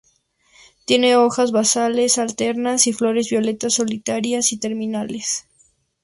[0.85, 5.45] Tiene hojas basales alternas y flores violetas solitarias y terminales.